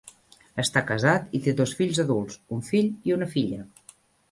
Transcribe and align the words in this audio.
Està 0.63 0.81
casat 0.91 1.35
i 1.41 1.43
té 1.49 1.53
dos 1.59 1.75
fills 1.83 2.01
adults, 2.05 2.41
un 2.59 2.65
fill 2.73 2.91
i 3.11 3.17
una 3.21 3.31
filla. 3.37 3.63